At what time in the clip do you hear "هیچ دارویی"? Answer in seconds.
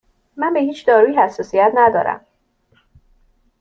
0.59-1.15